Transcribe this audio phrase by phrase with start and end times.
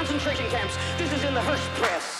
[0.00, 0.78] Concentration camps.
[0.96, 2.19] This is in the Hearst Press.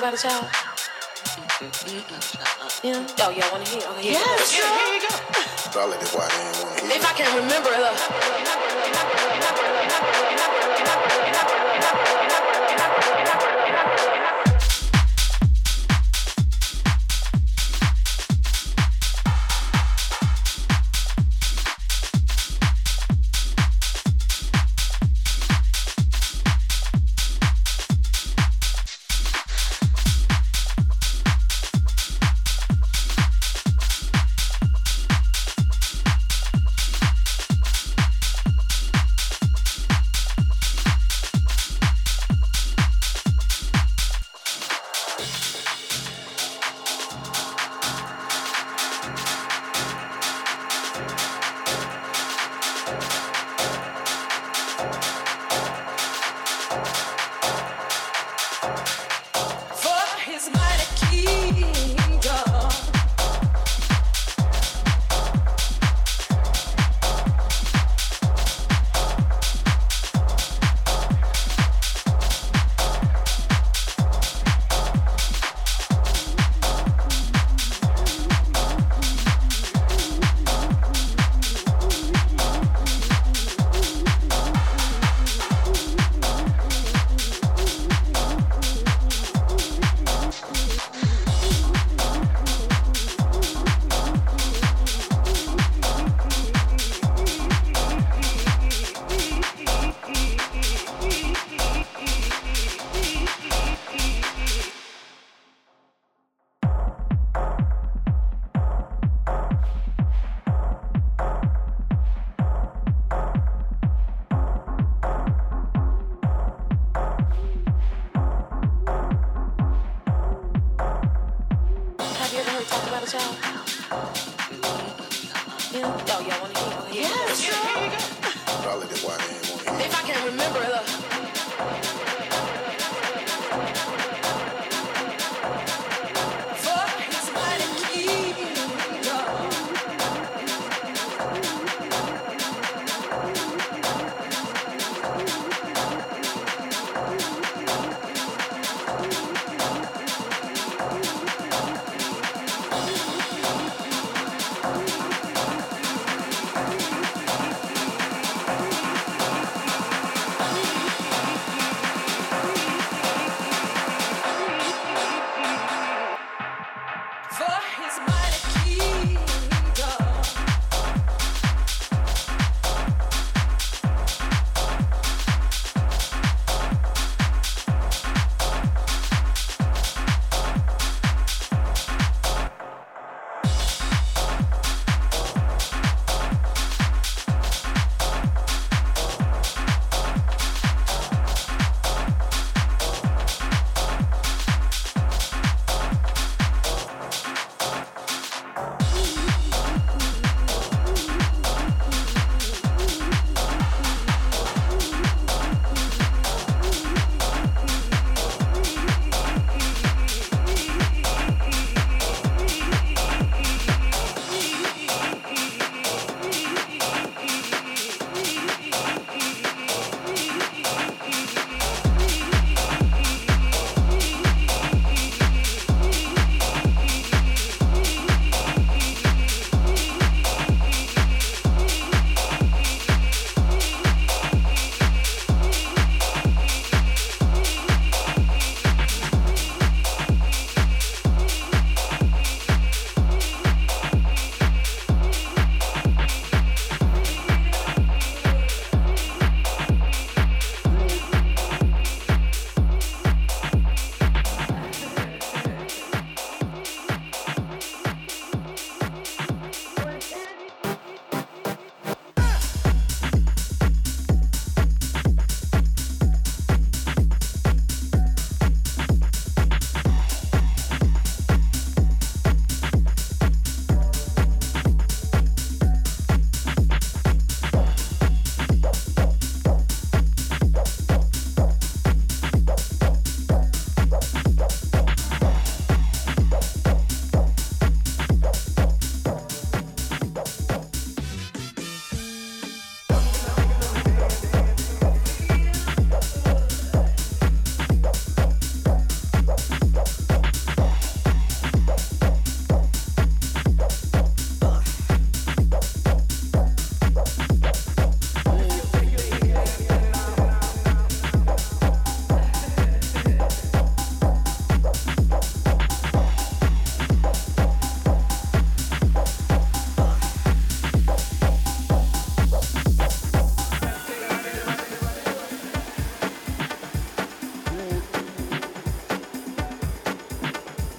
[0.00, 0.48] About it, y'all?
[2.82, 3.06] Yeah.
[3.20, 3.82] Oh, y'all want to hear?
[3.90, 4.64] Okay, yeah, sure.
[4.64, 5.12] here you go.
[5.72, 6.36] Probably want to
[6.80, 6.96] hear.
[6.96, 7.68] If I can remember,
[10.88, 11.09] look.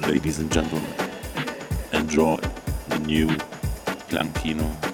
[0.08, 0.94] Ladies and gentlemen,
[1.94, 2.38] enjoy
[2.90, 3.28] the new
[4.10, 4.90] Clankino